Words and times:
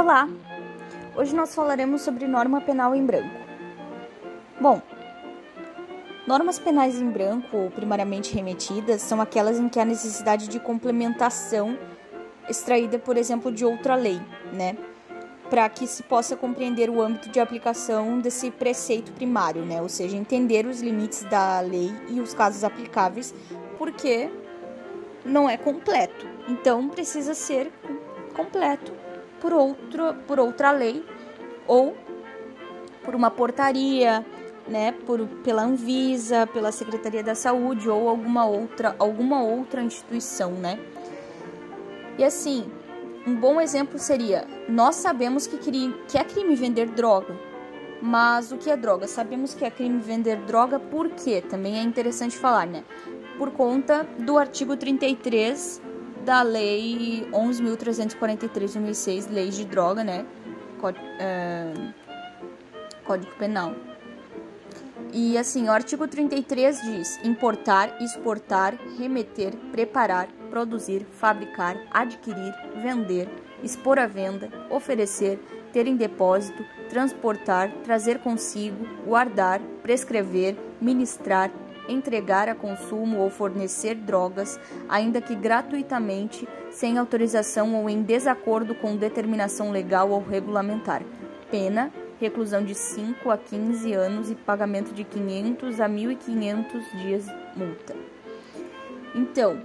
Olá! 0.00 0.28
Hoje 1.16 1.34
nós 1.34 1.52
falaremos 1.52 2.02
sobre 2.02 2.28
norma 2.28 2.60
penal 2.60 2.94
em 2.94 3.04
branco. 3.04 3.34
Bom, 4.60 4.80
normas 6.24 6.56
penais 6.56 7.00
em 7.00 7.10
branco, 7.10 7.56
ou 7.56 7.68
primariamente 7.68 8.32
remetidas, 8.32 9.02
são 9.02 9.20
aquelas 9.20 9.58
em 9.58 9.68
que 9.68 9.80
há 9.80 9.84
necessidade 9.84 10.46
de 10.46 10.60
complementação 10.60 11.76
extraída, 12.48 12.96
por 12.96 13.16
exemplo, 13.16 13.50
de 13.50 13.64
outra 13.64 13.96
lei, 13.96 14.20
né? 14.52 14.78
Para 15.50 15.68
que 15.68 15.84
se 15.84 16.04
possa 16.04 16.36
compreender 16.36 16.88
o 16.88 17.02
âmbito 17.02 17.28
de 17.28 17.40
aplicação 17.40 18.20
desse 18.20 18.52
preceito 18.52 19.10
primário, 19.10 19.62
né? 19.64 19.82
Ou 19.82 19.88
seja, 19.88 20.16
entender 20.16 20.64
os 20.64 20.80
limites 20.80 21.24
da 21.24 21.58
lei 21.58 21.92
e 22.08 22.20
os 22.20 22.32
casos 22.32 22.62
aplicáveis, 22.62 23.34
porque 23.76 24.30
não 25.24 25.50
é 25.50 25.56
completo. 25.56 26.24
Então 26.46 26.88
precisa 26.88 27.34
ser 27.34 27.72
completo 28.36 29.07
por, 29.40 29.52
outro, 29.52 30.14
por 30.26 30.38
outra 30.38 30.70
lei 30.70 31.04
ou 31.66 31.96
por 33.04 33.14
uma 33.14 33.30
portaria, 33.30 34.24
né, 34.68 34.92
por, 35.06 35.26
pela 35.42 35.62
Anvisa, 35.62 36.46
pela 36.46 36.70
Secretaria 36.70 37.22
da 37.22 37.34
Saúde 37.34 37.88
ou 37.88 38.08
alguma 38.08 38.46
outra, 38.46 38.94
alguma 38.98 39.42
outra 39.42 39.82
instituição, 39.82 40.52
né? 40.52 40.78
E 42.18 42.24
assim, 42.24 42.70
um 43.26 43.34
bom 43.34 43.60
exemplo 43.60 43.98
seria: 43.98 44.46
nós 44.68 44.96
sabemos 44.96 45.46
que, 45.46 45.56
que 46.06 46.18
é 46.18 46.24
crime 46.24 46.54
vender 46.54 46.88
droga, 46.88 47.34
mas 48.02 48.52
o 48.52 48.56
que 48.56 48.70
é 48.70 48.76
droga? 48.76 49.06
Sabemos 49.06 49.54
que 49.54 49.64
é 49.64 49.70
crime 49.70 50.00
vender 50.00 50.36
droga 50.42 50.78
por 50.78 51.10
quê? 51.10 51.40
Também 51.40 51.78
é 51.78 51.82
interessante 51.82 52.36
falar, 52.36 52.66
né? 52.66 52.84
Por 53.38 53.50
conta 53.52 54.06
do 54.18 54.36
artigo 54.36 54.76
33 54.76 55.80
da 56.28 56.42
Lei 56.42 57.26
11.343 57.32 58.38
de 58.38 58.48
2006, 58.48 59.28
Lei 59.28 59.48
de 59.48 59.64
Droga, 59.64 60.04
né? 60.04 60.26
Código, 60.78 61.02
é, 61.18 61.72
Código 63.02 63.34
Penal. 63.36 63.74
E 65.10 65.38
assim, 65.38 65.68
o 65.68 65.72
artigo 65.72 66.06
33 66.06 66.82
diz: 66.82 67.18
importar, 67.24 67.96
exportar, 68.02 68.78
remeter, 68.98 69.56
preparar, 69.72 70.28
produzir, 70.50 71.06
fabricar, 71.12 71.78
adquirir, 71.90 72.54
vender, 72.82 73.26
expor 73.62 73.98
à 73.98 74.06
venda, 74.06 74.50
oferecer, 74.68 75.38
ter 75.72 75.86
em 75.86 75.96
depósito, 75.96 76.62
transportar, 76.90 77.72
trazer 77.84 78.18
consigo, 78.18 78.86
guardar, 79.06 79.62
prescrever, 79.82 80.58
ministrar, 80.78 81.50
entregar 81.88 82.48
a 82.48 82.54
consumo 82.54 83.18
ou 83.18 83.30
fornecer 83.30 83.94
drogas, 83.94 84.60
ainda 84.88 85.20
que 85.20 85.34
gratuitamente, 85.34 86.46
sem 86.70 86.98
autorização 86.98 87.74
ou 87.74 87.88
em 87.88 88.02
desacordo 88.02 88.74
com 88.74 88.96
determinação 88.96 89.70
legal 89.70 90.10
ou 90.10 90.22
regulamentar. 90.22 91.02
Pena: 91.50 91.90
reclusão 92.20 92.64
de 92.64 92.74
5 92.74 93.30
a 93.30 93.38
15 93.38 93.92
anos 93.94 94.30
e 94.30 94.34
pagamento 94.34 94.92
de 94.92 95.04
500 95.04 95.80
a 95.80 95.88
1.500 95.88 97.02
dias 97.02 97.26
multa. 97.56 97.96
Então, 99.14 99.60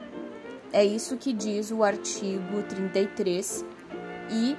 é 0.71 0.83
isso 0.83 1.17
que 1.17 1.33
diz 1.33 1.71
o 1.71 1.83
artigo 1.83 2.63
33 2.63 3.65
e 4.31 4.55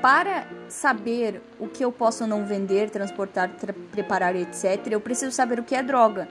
para 0.00 0.46
saber 0.68 1.40
o 1.60 1.68
que 1.68 1.84
eu 1.84 1.92
posso 1.92 2.26
não 2.26 2.44
vender, 2.44 2.90
transportar, 2.90 3.48
tra 3.50 3.72
preparar, 3.92 4.34
etc., 4.34 4.88
eu 4.90 5.00
preciso 5.00 5.30
saber 5.30 5.60
o 5.60 5.62
que 5.62 5.76
é 5.76 5.82
droga. 5.82 6.28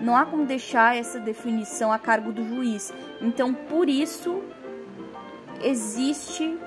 Não 0.00 0.16
há 0.16 0.24
como 0.24 0.46
deixar 0.46 0.96
essa 0.96 1.20
definição 1.20 1.92
a 1.92 1.98
cargo 1.98 2.32
do 2.32 2.42
juiz. 2.46 2.92
Então, 3.20 3.52
por 3.52 3.88
isso, 3.88 4.42
existe 5.62 6.58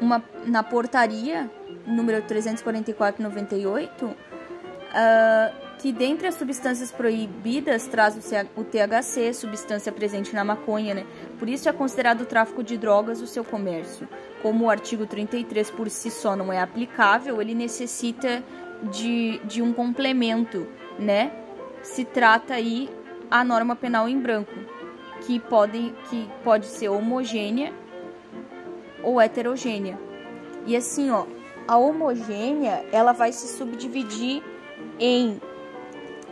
uma, 0.00 0.22
na 0.46 0.62
portaria 0.62 1.50
número 1.86 2.22
344/98 2.22 4.04
uh, 4.04 4.14
que 5.78 5.92
dentre 5.92 6.26
as 6.26 6.36
substâncias 6.36 6.90
proibidas 6.90 7.86
traz 7.86 8.16
o 8.56 8.64
THC, 8.64 9.34
substância 9.34 9.92
presente 9.92 10.34
na 10.34 10.42
maconha, 10.44 10.94
né? 10.94 11.04
Por 11.38 11.48
isso 11.48 11.68
é 11.68 11.72
considerado 11.72 12.22
o 12.22 12.26
tráfico 12.26 12.62
de 12.62 12.78
drogas 12.78 13.20
o 13.20 13.26
seu 13.26 13.44
comércio. 13.44 14.08
Como 14.40 14.64
o 14.64 14.70
artigo 14.70 15.06
33 15.06 15.70
por 15.70 15.90
si 15.90 16.10
só 16.10 16.34
não 16.36 16.52
é 16.52 16.60
aplicável, 16.60 17.40
ele 17.42 17.54
necessita 17.54 18.42
de, 18.90 19.38
de 19.44 19.60
um 19.60 19.72
complemento, 19.72 20.66
né? 20.98 21.32
Se 21.84 22.02
trata 22.02 22.54
aí 22.54 22.88
a 23.30 23.44
norma 23.44 23.76
penal 23.76 24.08
em 24.08 24.18
branco, 24.18 24.54
que 25.20 25.38
pode, 25.38 25.94
que 26.08 26.28
pode 26.42 26.66
ser 26.66 26.88
homogênea 26.88 27.74
ou 29.02 29.20
heterogênea. 29.20 29.98
E 30.66 30.74
assim, 30.74 31.10
ó, 31.10 31.26
a 31.68 31.76
homogênea, 31.76 32.86
ela 32.90 33.12
vai 33.12 33.32
se 33.32 33.54
subdividir 33.54 34.42
em 34.98 35.38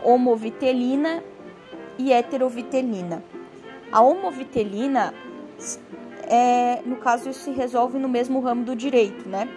homovitelina 0.03 1.23
e 1.99 2.11
heterovitelina. 2.11 3.23
A 3.91 4.01
homovitelina, 4.01 5.13
é, 6.27 6.81
no 6.83 6.95
caso, 6.95 7.31
se 7.31 7.51
resolve 7.51 7.99
no 7.99 8.09
mesmo 8.09 8.39
ramo 8.39 8.65
do 8.65 8.75
direito, 8.75 9.29
né? 9.29 9.47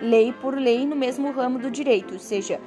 Lei 0.00 0.32
por 0.32 0.58
lei 0.58 0.86
no 0.86 0.96
mesmo 0.96 1.30
ramo 1.30 1.58
do 1.58 1.70
direito, 1.70 2.14
ou 2.14 2.18
seja, 2.18 2.58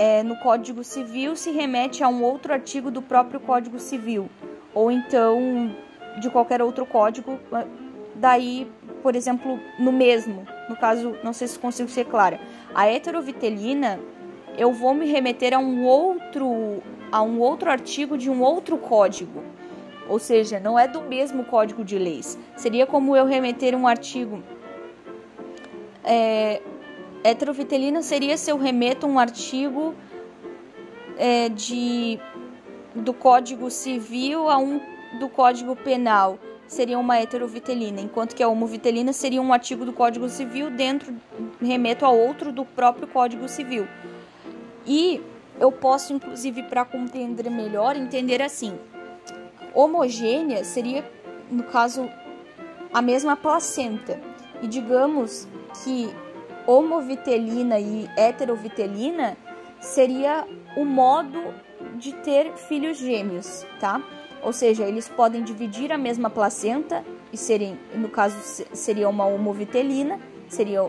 é, 0.00 0.22
no 0.22 0.34
Código 0.36 0.82
Civil 0.82 1.36
se 1.36 1.50
remete 1.50 2.02
a 2.02 2.08
um 2.08 2.22
outro 2.22 2.54
artigo 2.54 2.90
do 2.90 3.02
próprio 3.02 3.38
Código 3.38 3.78
Civil, 3.78 4.30
ou 4.72 4.90
então 4.90 5.76
de 6.18 6.30
qualquer 6.30 6.62
outro 6.62 6.86
código, 6.86 7.38
daí, 8.14 8.66
por 9.02 9.14
exemplo, 9.14 9.60
no 9.78 9.92
mesmo. 9.92 10.46
No 10.70 10.76
caso, 10.76 11.14
não 11.22 11.34
sei 11.34 11.46
se 11.48 11.58
consigo 11.58 11.90
ser 11.90 12.06
clara. 12.06 12.40
A 12.74 12.90
heterovitelina 12.90 14.00
eu 14.56 14.72
vou 14.72 14.94
me 14.94 15.04
remeter 15.04 15.52
a 15.52 15.58
um 15.58 15.84
outro 15.84 16.82
a 17.12 17.20
um 17.20 17.38
outro 17.38 17.70
artigo 17.70 18.16
de 18.16 18.30
um 18.30 18.40
outro 18.42 18.78
código. 18.78 19.42
Ou 20.08 20.18
seja, 20.18 20.58
não 20.58 20.78
é 20.78 20.88
do 20.88 21.02
mesmo 21.02 21.44
código 21.44 21.84
de 21.84 21.98
leis. 21.98 22.38
Seria 22.56 22.86
como 22.86 23.14
eu 23.14 23.26
remeter 23.26 23.76
um 23.76 23.86
artigo. 23.86 24.42
É, 26.02 26.62
heterovitelina 27.22 28.02
seria 28.02 28.36
se 28.36 28.50
eu 28.50 28.56
remeto 28.56 29.06
um 29.06 29.18
artigo 29.18 29.94
é, 31.16 31.48
de 31.48 32.18
do 32.94 33.12
Código 33.12 33.70
Civil 33.70 34.48
a 34.48 34.58
um 34.58 34.80
do 35.18 35.28
Código 35.28 35.76
Penal. 35.76 36.38
Seria 36.66 36.98
uma 36.98 37.18
heterovitelina, 37.18 38.00
enquanto 38.00 38.34
que 38.34 38.42
a 38.42 38.48
homovitelina 38.48 39.12
seria 39.12 39.42
um 39.42 39.52
artigo 39.52 39.84
do 39.84 39.92
Código 39.92 40.28
Civil 40.28 40.70
dentro 40.70 41.14
remeto 41.60 42.04
a 42.04 42.10
outro 42.10 42.52
do 42.52 42.64
próprio 42.64 43.08
Código 43.08 43.48
Civil. 43.48 43.88
E 44.86 45.20
eu 45.58 45.72
posso, 45.72 46.12
inclusive, 46.12 46.62
para 46.62 46.84
compreender 46.84 47.50
melhor, 47.50 47.96
entender 47.96 48.40
assim: 48.40 48.78
homogênea 49.74 50.64
seria, 50.64 51.04
no 51.50 51.64
caso, 51.64 52.08
a 52.92 53.02
mesma 53.02 53.36
placenta. 53.36 54.20
E 54.62 54.68
digamos 54.68 55.48
que 55.82 56.08
homovitelina 56.70 57.80
e 57.80 58.08
heterovitelina 58.16 59.36
seria 59.80 60.46
o 60.76 60.84
modo 60.84 61.52
de 61.96 62.12
ter 62.12 62.52
filhos 62.52 62.96
gêmeos, 62.98 63.66
tá? 63.80 64.00
Ou 64.40 64.52
seja, 64.52 64.84
eles 64.84 65.08
podem 65.08 65.42
dividir 65.42 65.90
a 65.90 65.98
mesma 65.98 66.30
placenta 66.30 67.04
e 67.32 67.36
serem, 67.36 67.76
no 67.94 68.08
caso, 68.08 68.36
seria 68.72 69.08
uma 69.08 69.26
homovitelina, 69.26 70.20
seria 70.48 70.84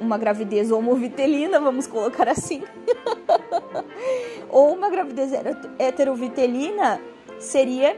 uma, 0.00 0.18
gravidez 0.18 0.72
homovitelina, 0.72 1.60
vamos 1.60 1.86
colocar 1.86 2.28
assim. 2.28 2.64
Ou 4.50 4.74
uma 4.74 4.90
gravidez 4.90 5.30
heterovitelina 5.78 7.00
seria 7.38 7.96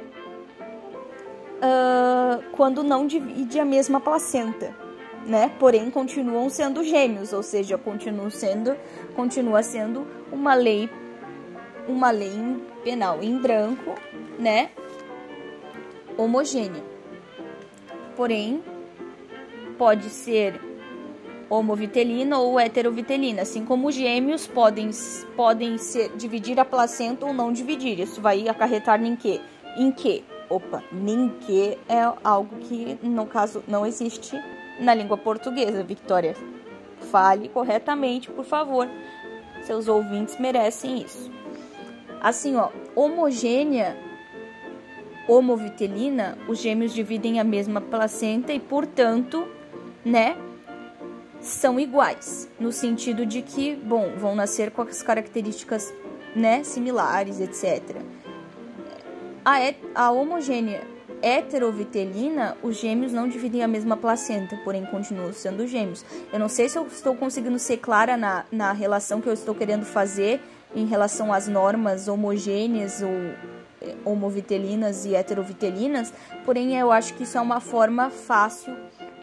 uh, 1.57 2.43
quando 2.53 2.83
não 2.83 3.07
divide 3.07 3.59
a 3.59 3.65
mesma 3.65 3.99
placenta, 3.99 4.84
né? 5.27 5.51
Porém 5.59 5.91
continuam 5.91 6.49
sendo 6.49 6.85
gêmeos, 6.85 7.33
ou 7.33 7.43
seja, 7.43 7.79
continuam 7.79 8.31
sendo, 8.31 8.77
continua 9.15 9.63
sendo 9.63 10.07
uma 10.31 10.55
lei, 10.55 10.89
uma 11.89 12.11
lei 12.11 12.33
penal 12.83 13.23
em 13.23 13.39
branco, 13.39 13.95
né? 14.39 14.71
Homogênea. 16.17 16.83
Porém, 18.17 18.63
pode 19.77 20.09
ser 20.11 20.61
homovitelina 21.49 22.39
ou 22.39 22.59
heterovitelina, 22.59 23.43
assim 23.43 23.65
como 23.65 23.91
gêmeos 23.91 24.47
podem, 24.47 24.91
podem 25.37 25.79
ser, 25.79 26.11
dividir 26.17 26.59
a 26.59 26.65
placenta 26.65 27.27
ou 27.27 27.33
não 27.33 27.53
dividir. 27.53 27.99
Isso 28.01 28.21
vai 28.21 28.49
acarretar 28.49 29.03
em 29.03 29.17
que? 29.17 29.41
Em 29.77 29.91
que? 29.91 30.25
Opa, 30.49 30.83
nem 30.93 31.31
que 31.41 31.79
é 31.89 32.13
algo 32.23 32.57
que, 32.57 32.99
no 33.03 33.27
caso, 33.27 33.65
não 33.67 33.85
existe 33.85 34.39
na 34.79 34.95
língua 34.95 35.17
portuguesa, 35.17 35.83
Victoria. 35.83 36.35
Fale 37.11 37.49
corretamente, 37.49 38.31
por 38.31 38.45
favor. 38.45 38.89
Seus 39.63 39.89
ouvintes 39.89 40.39
merecem 40.39 41.03
isso. 41.03 41.31
Assim, 42.21 42.57
ó, 42.57 42.71
homogênea, 42.95 43.97
homovitelina, 45.29 46.39
os 46.49 46.59
gêmeos 46.59 46.93
dividem 46.93 47.41
a 47.41 47.45
mesma 47.45 47.81
placenta 47.81 48.53
e, 48.53 48.61
portanto, 48.61 49.47
né, 50.05 50.37
são 51.41 51.79
iguais, 51.79 52.49
no 52.59 52.73
sentido 52.73 53.27
de 53.27 53.43
que, 53.43 53.75
bom, 53.77 54.13
vão 54.17 54.35
nascer 54.35 54.71
com 54.71 54.83
as 54.83 55.03
características, 55.03 55.93
né, 56.35 56.65
similares, 56.65 57.41
etc. 57.41 57.97
A, 59.45 59.57
a 59.95 60.11
homogênea 60.11 60.94
heterovitelina, 61.25 62.55
os 62.63 62.77
gêmeos 62.77 63.11
não 63.11 63.27
dividem 63.27 63.63
a 63.63 63.69
mesma 63.69 63.97
placenta, 63.97 64.59
porém 64.63 64.85
continuam 64.85 65.33
sendo 65.33 65.67
gêmeos. 65.67 66.05
Eu 66.31 66.39
não 66.39 66.51
sei 66.51 66.69
se 66.69 66.77
eu 66.77 66.87
estou 66.87 67.17
conseguindo 67.17 67.59
ser 67.59 67.79
clara 67.79 68.15
na, 68.15 68.45
na 68.53 68.73
relação 68.73 69.23
que 69.23 69.29
eu 69.29 69.33
estou 69.33 69.55
querendo 69.55 69.87
fazer 69.87 70.39
em 70.77 70.85
relação 70.85 71.33
às 71.33 71.49
normas 71.49 72.09
homogêneas 72.09 73.01
ou 73.01 73.09
eh, 73.81 73.95
homovitelinas 74.05 75.07
e 75.07 75.15
heterovitelinas, 75.15 76.13
porém 76.45 76.77
eu 76.79 76.93
acho 76.93 77.15
que 77.15 77.23
isso 77.23 77.39
é 77.39 77.41
uma 77.41 77.61
forma 77.61 78.11
fácil 78.11 78.77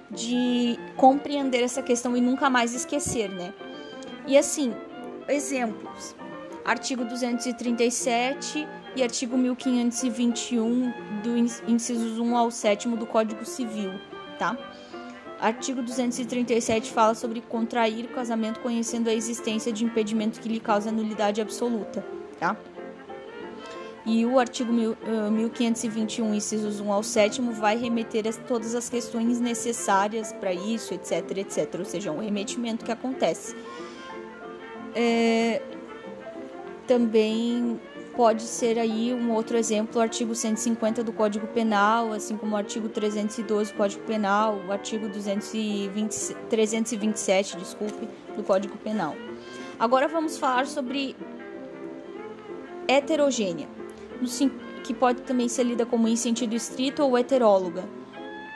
de 0.10 0.80
compreender 0.98 1.62
essa 1.62 1.84
questão 1.84 2.18
e 2.18 2.22
nunca 2.22 2.50
mais 2.50 2.74
esquecer, 2.74 3.30
né? 3.30 3.54
E 4.26 4.36
assim, 4.36 4.74
exemplos. 5.28 6.16
Artigo 6.66 7.06
237 7.06 8.68
e 8.96 9.04
artigo 9.04 9.38
1521 9.38 10.94
do 11.24 11.38
incisos 11.72 12.20
1 12.20 12.36
ao 12.36 12.52
7 12.52 12.90
do 12.90 13.06
Código 13.06 13.46
Civil, 13.46 13.94
tá? 14.38 14.58
Artigo 15.40 15.82
237 15.82 16.92
fala 16.92 17.16
sobre 17.16 17.42
contrair 17.42 18.08
casamento 18.10 18.60
conhecendo 18.60 19.10
a 19.10 19.14
existência 19.14 19.72
de 19.72 19.84
impedimento 19.84 20.40
que 20.40 20.48
lhe 20.48 20.60
causa 20.60 20.92
nulidade 20.92 21.42
absoluta, 21.42 22.06
tá? 22.40 22.56
E 24.06 24.26
o 24.26 24.40
artigo 24.40 24.74
1521, 24.74 26.34
incisos 26.34 26.80
1 26.80 26.92
ao 26.92 27.04
7, 27.04 27.40
vai 27.42 27.78
remeter 27.78 28.28
a 28.28 28.34
todas 28.34 28.74
as 28.74 28.90
questões 28.90 29.40
necessárias 29.40 30.34
para 30.34 30.52
isso, 30.52 30.94
etc, 30.94 31.38
etc. 31.38 31.76
Ou 31.78 31.86
seja, 31.86 32.10
é 32.10 32.12
um 32.12 32.20
remetimento 32.20 32.84
que 32.84 32.92
acontece. 32.92 33.56
É, 34.96 35.62
também 36.88 37.80
pode 38.22 38.44
ser 38.44 38.78
aí 38.78 39.12
um 39.16 39.32
outro 39.32 39.58
exemplo, 39.58 39.98
o 39.98 40.00
artigo 40.00 40.36
150 40.36 41.04
do 41.04 41.12
Código 41.12 41.48
Penal, 41.48 42.14
assim 42.14 42.38
como 42.38 42.54
o 42.54 42.56
artigo 42.56 42.88
312 42.88 43.72
do 43.72 43.76
Código 43.78 44.04
Penal, 44.04 44.62
o 44.68 44.72
artigo 44.72 45.10
220, 45.10 46.36
327, 46.48 47.58
desculpe, 47.58 48.08
do 48.36 48.44
Código 48.44 48.78
Penal. 48.78 49.16
Agora 49.80 50.08
vamos 50.08 50.38
falar 50.38 50.68
sobre 50.68 51.16
heterogênea, 52.88 53.68
que 54.84 54.94
pode 54.94 55.24
também 55.24 55.50
ser 55.50 55.64
lida 55.64 55.84
como 55.84 56.08
em 56.08 56.16
sentido 56.16 56.54
estrito 56.54 57.02
ou 57.02 57.18
heteróloga. 57.18 57.86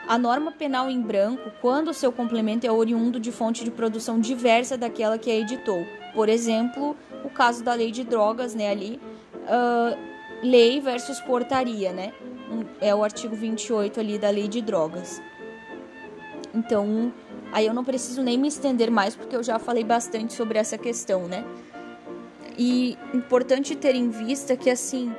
A 0.07 0.15
norma 0.19 0.51
penal 0.51 0.91
em 0.91 1.01
branco, 1.01 1.49
quando 1.59 1.87
o 1.87 1.93
seu 1.95 2.11
complemento 2.11 2.67
é 2.67 2.71
oriundo 2.71 3.19
de 3.19 3.31
fonte 3.31 3.63
de 3.63 3.71
produção 3.71 4.19
diversa 4.19 4.77
daquela 4.77 5.17
que 5.17 5.31
a 5.31 5.35
editou. 5.35 5.83
Por 6.13 6.29
exemplo, 6.29 6.95
o 7.23 7.31
caso 7.31 7.63
da 7.63 7.73
lei 7.73 7.89
de 7.89 8.03
drogas, 8.03 8.53
né, 8.53 8.69
ali, 8.69 9.01
uh, 9.45 9.97
lei 10.43 10.79
versus 10.79 11.19
portaria, 11.21 11.91
né? 11.91 12.13
É 12.79 12.93
o 12.93 13.03
artigo 13.03 13.35
28 13.35 13.99
ali 13.99 14.17
da 14.17 14.29
lei 14.29 14.47
de 14.47 14.61
drogas. 14.61 15.21
Então, 16.53 17.13
aí 17.51 17.65
eu 17.65 17.73
não 17.73 17.83
preciso 17.83 18.21
nem 18.23 18.37
me 18.37 18.47
estender 18.47 18.89
mais 18.89 19.15
porque 19.15 19.35
eu 19.35 19.43
já 19.43 19.59
falei 19.59 19.83
bastante 19.83 20.33
sobre 20.33 20.57
essa 20.57 20.77
questão, 20.77 21.27
né? 21.27 21.43
E 22.57 22.97
importante 23.13 23.75
ter 23.75 23.95
em 23.95 24.09
vista 24.09 24.55
que 24.55 24.69
assim, 24.69 25.13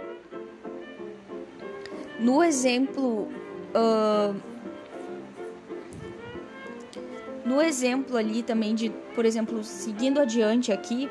no 2.19 2.43
exemplo, 2.43 3.29
uh, 3.75 4.35
no 7.45 7.61
exemplo 7.61 8.17
ali 8.17 8.43
também 8.43 8.75
de, 8.75 8.89
por 9.15 9.27
exemplo, 9.27 9.63
seguindo 9.63 10.19
adiante 10.19 10.73
aqui, 10.73 11.11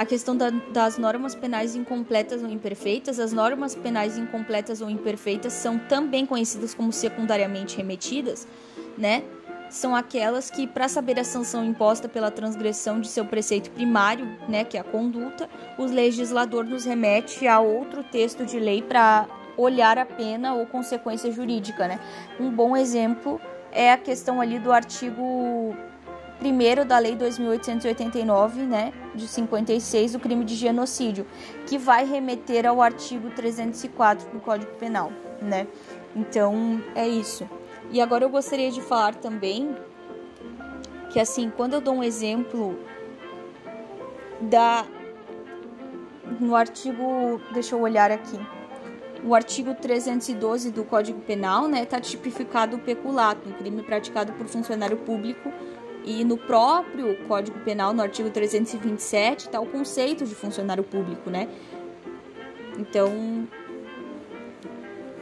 a 0.00 0.06
questão 0.06 0.34
da, 0.34 0.48
das 0.48 0.96
normas 0.96 1.34
penais 1.34 1.76
incompletas 1.76 2.42
ou 2.42 2.48
imperfeitas. 2.48 3.20
As 3.20 3.34
normas 3.34 3.74
penais 3.74 4.16
incompletas 4.16 4.80
ou 4.80 4.88
imperfeitas 4.88 5.52
são 5.52 5.78
também 5.78 6.24
conhecidas 6.24 6.72
como 6.72 6.90
secundariamente 6.90 7.76
remetidas, 7.76 8.48
né? 8.96 9.22
São 9.68 9.94
aquelas 9.94 10.50
que, 10.50 10.66
para 10.66 10.88
saber 10.88 11.20
a 11.20 11.22
sanção 11.22 11.62
imposta 11.62 12.08
pela 12.08 12.30
transgressão 12.30 12.98
de 12.98 13.08
seu 13.08 13.26
preceito 13.26 13.70
primário, 13.72 14.26
né, 14.48 14.64
que 14.64 14.78
é 14.78 14.80
a 14.80 14.84
conduta, 14.84 15.50
o 15.76 15.84
legislador 15.84 16.64
nos 16.64 16.86
remete 16.86 17.46
a 17.46 17.60
outro 17.60 18.02
texto 18.02 18.46
de 18.46 18.58
lei 18.58 18.80
para 18.80 19.26
olhar 19.54 19.98
a 19.98 20.06
pena 20.06 20.54
ou 20.54 20.64
consequência 20.64 21.30
jurídica, 21.30 21.86
né? 21.86 22.00
Um 22.40 22.50
bom 22.50 22.74
exemplo 22.74 23.38
é 23.70 23.92
a 23.92 23.98
questão 23.98 24.40
ali 24.40 24.58
do 24.58 24.72
artigo 24.72 25.76
primeiro 26.40 26.86
da 26.86 26.98
Lei 26.98 27.14
2889, 27.14 28.62
né, 28.62 28.92
de 29.14 29.28
56, 29.28 30.14
o 30.14 30.18
crime 30.18 30.44
de 30.44 30.56
genocídio, 30.56 31.26
que 31.66 31.78
vai 31.78 32.04
remeter 32.04 32.66
ao 32.66 32.80
artigo 32.80 33.30
304 33.30 34.30
do 34.30 34.40
Código 34.40 34.72
Penal, 34.76 35.12
né? 35.40 35.68
Então, 36.16 36.82
é 36.94 37.06
isso. 37.06 37.48
E 37.92 38.00
agora 38.00 38.24
eu 38.24 38.30
gostaria 38.30 38.70
de 38.70 38.80
falar 38.80 39.14
também 39.14 39.76
que 41.10 41.20
assim, 41.20 41.52
quando 41.54 41.74
eu 41.74 41.80
dou 41.80 41.94
um 41.94 42.02
exemplo 42.02 42.78
da 44.40 44.86
no 46.38 46.54
artigo, 46.54 47.40
deixa 47.52 47.74
eu 47.74 47.80
olhar 47.80 48.10
aqui. 48.10 48.38
O 49.22 49.34
artigo 49.34 49.74
312 49.74 50.70
do 50.70 50.84
Código 50.84 51.20
Penal, 51.20 51.68
né, 51.68 51.84
tá 51.84 52.00
tipificado 52.00 52.76
o 52.76 52.78
peculato, 52.78 53.48
um 53.48 53.52
crime 53.52 53.82
praticado 53.82 54.32
por 54.32 54.46
funcionário 54.46 54.96
público 54.96 55.52
e 56.04 56.24
no 56.24 56.36
próprio 56.36 57.16
Código 57.26 57.58
Penal, 57.60 57.92
no 57.92 58.02
artigo 58.02 58.30
327, 58.30 59.46
está 59.46 59.60
o 59.60 59.66
conceito 59.66 60.24
de 60.24 60.34
funcionário 60.34 60.82
público, 60.82 61.30
né? 61.30 61.48
Então, 62.78 63.46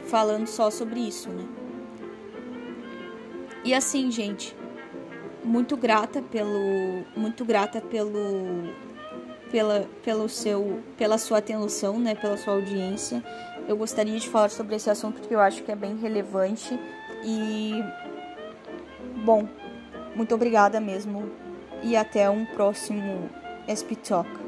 falando 0.05 0.47
só 0.47 0.69
sobre 0.69 0.99
isso, 0.99 1.29
né? 1.29 1.45
E 3.63 3.73
assim, 3.73 4.09
gente, 4.09 4.55
muito 5.43 5.75
grata 5.75 6.21
pelo, 6.21 7.03
muito 7.15 7.43
grata 7.43 7.81
pelo, 7.81 8.69
pela, 9.51 9.85
pelo 10.03 10.29
seu, 10.29 10.81
pela 10.97 11.17
sua 11.17 11.39
atenção, 11.39 11.99
né? 11.99 12.15
Pela 12.15 12.37
sua 12.37 12.53
audiência. 12.53 13.23
Eu 13.67 13.75
gostaria 13.75 14.17
de 14.17 14.29
falar 14.29 14.49
sobre 14.49 14.75
esse 14.75 14.89
assunto 14.89 15.21
que 15.21 15.33
eu 15.33 15.39
acho 15.39 15.61
que 15.63 15.71
é 15.71 15.75
bem 15.75 15.97
relevante 15.97 16.79
e, 17.23 17.83
bom, 19.23 19.47
muito 20.15 20.33
obrigada 20.35 20.79
mesmo 20.79 21.29
e 21.83 21.95
até 21.95 22.29
um 22.29 22.45
próximo 22.45 23.29
SP 23.67 23.95
Talk. 23.95 24.38